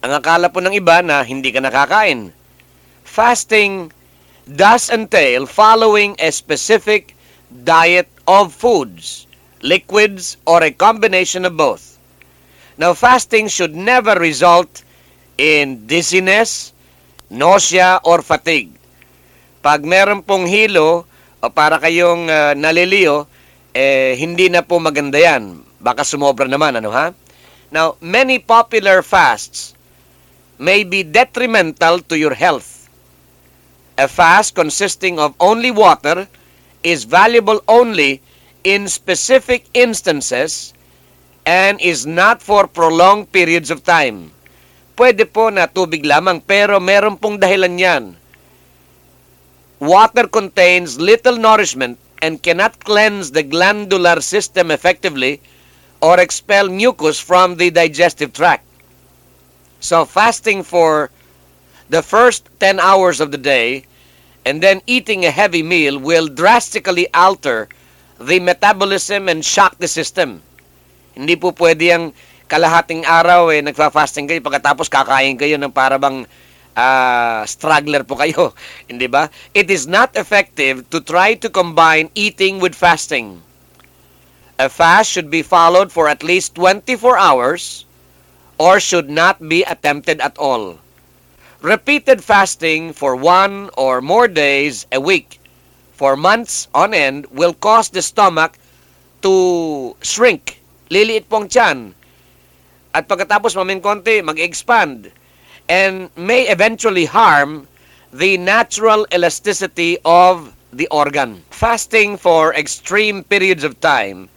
[0.00, 2.32] Ang akala po ng iba na hindi ka nakakain.
[3.04, 3.92] Fasting
[4.48, 7.12] does entail following a specific
[7.52, 9.28] diet of foods
[9.60, 12.00] liquids, or a combination of both.
[12.80, 14.84] Now, fasting should never result
[15.36, 16.72] in dizziness,
[17.28, 18.72] nausea, or fatigue.
[19.60, 21.04] Pag meron pong hilo
[21.40, 23.28] o para kayong uh, naliliyo,
[23.76, 25.60] eh, hindi na po maganda yan.
[25.80, 27.12] Baka sumobra naman, ano ha?
[27.68, 29.76] Now, many popular fasts
[30.60, 32.88] may be detrimental to your health.
[34.00, 36.24] A fast consisting of only water
[36.80, 38.24] is valuable only
[38.64, 40.74] in specific instances
[41.46, 44.32] and is not for prolonged periods of time.
[44.96, 48.04] Pwede po na tubig lamang pero meron pong dahilan yan.
[49.80, 55.40] Water contains little nourishment and cannot cleanse the glandular system effectively
[56.04, 58.64] or expel mucus from the digestive tract.
[59.80, 61.08] So fasting for
[61.88, 63.88] the first 10 hours of the day
[64.44, 67.68] and then eating a heavy meal will drastically alter
[68.20, 70.44] the metabolism and shock the system.
[71.16, 72.12] Hindi po pwede yung
[72.46, 76.28] kalahating araw eh, nagfa-fasting kayo, pagkatapos kakain kayo ng parabang
[76.76, 78.52] uh, struggler po kayo.
[78.90, 79.32] Hindi ba?
[79.56, 83.40] It is not effective to try to combine eating with fasting.
[84.60, 87.88] A fast should be followed for at least 24 hours
[88.60, 90.76] or should not be attempted at all.
[91.64, 95.39] Repeated fasting for one or more days a week
[96.00, 98.56] for months on end will cause the stomach
[99.20, 100.56] to shrink.
[100.88, 101.92] Liliit pong tiyan.
[102.96, 105.12] At pagkatapos mamin konti, mag-expand.
[105.68, 107.68] And may eventually harm
[108.16, 111.44] the natural elasticity of the organ.
[111.52, 114.32] Fasting for extreme periods of time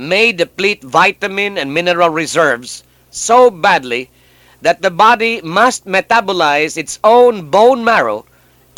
[0.00, 4.08] may deplete vitamin and mineral reserves so badly
[4.64, 8.24] that the body must metabolize its own bone marrow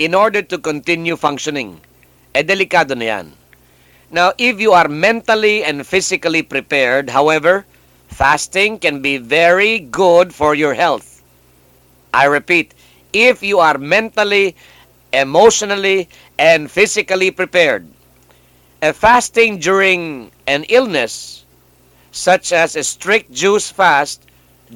[0.02, 1.78] in order to continue functioning
[2.34, 3.26] eh delikado na yan.
[4.10, 7.64] Now, if you are mentally and physically prepared, however,
[8.08, 11.22] fasting can be very good for your health.
[12.12, 12.74] I repeat,
[13.12, 14.54] if you are mentally,
[15.12, 16.08] emotionally,
[16.38, 17.86] and physically prepared,
[18.82, 21.44] a fasting during an illness,
[22.12, 24.22] such as a strict juice fast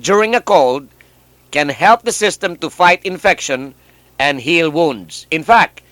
[0.00, 0.88] during a cold,
[1.50, 3.75] can help the system to fight infection
[4.19, 5.26] and heal wounds.
[5.30, 5.82] In fact,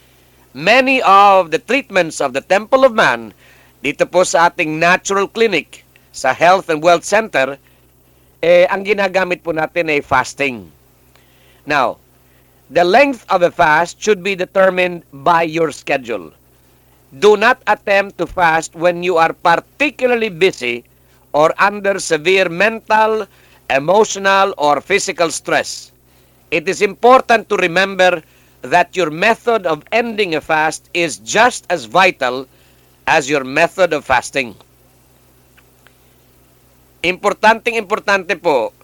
[0.56, 3.36] many of the treatments of the Temple of Man
[3.84, 5.84] dito po sa ating natural clinic
[6.16, 7.60] sa Health and Wealth Center,
[8.40, 10.64] eh, ang ginagamit po natin ay fasting.
[11.68, 12.00] Now,
[12.72, 16.32] the length of a fast should be determined by your schedule.
[17.20, 20.88] Do not attempt to fast when you are particularly busy
[21.36, 23.28] or under severe mental,
[23.68, 25.92] emotional, or physical stress.
[26.48, 28.24] It is important to remember
[28.70, 32.46] that your method of ending a fast is just as vital
[33.06, 34.54] as your method of fasting.
[37.06, 38.74] Importanteng importante po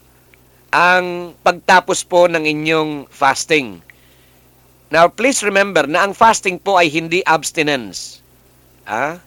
[0.71, 3.83] ang pagtapos po ng inyong fasting.
[4.93, 8.21] Now, please remember na ang fasting po ay hindi abstinence.
[8.85, 9.19] Ah?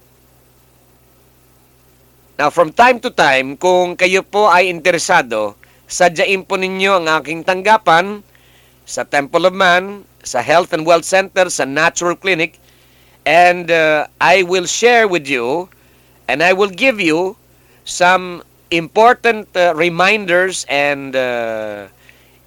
[2.37, 7.45] Now, from time to time, kung kayo po ay interesado sadyain po ninyo ang aking
[7.45, 8.25] tanggapan
[8.85, 12.57] sa Temple of Man, sa Health and Wealth Center, sa Natural Clinic,
[13.25, 15.69] and uh, I will share with you
[16.29, 17.37] and I will give you
[17.85, 21.89] some important uh, reminders and uh,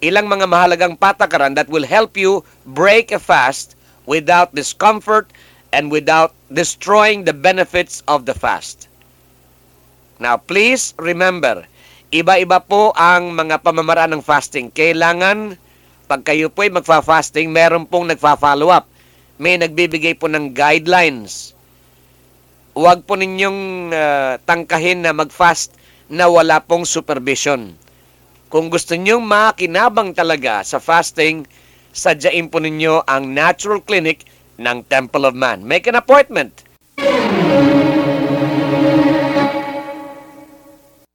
[0.02, 3.74] ilang mga mahalagang patakaran that will help you break a fast
[4.06, 5.30] without discomfort
[5.74, 8.88] and without destroying the benefits of the fast.
[10.18, 11.66] Now, please remember,
[12.10, 14.74] iba-iba po ang mga pamamaraan ng fasting.
[14.74, 15.54] Kailangan,
[16.08, 18.88] pag kayo po ay magfa-fasting, meron pong nagfa-follow up.
[19.36, 21.52] May nagbibigay po ng guidelines.
[22.72, 25.76] Huwag po ninyong uh, tangkahin na mag-fast
[26.08, 27.76] na wala pong supervision.
[28.48, 31.44] Kung gusto ninyong makinabang talaga sa fasting,
[31.92, 34.24] sadyain po ninyo ang Natural Clinic
[34.56, 35.60] ng Temple of Man.
[35.60, 36.64] Make an appointment.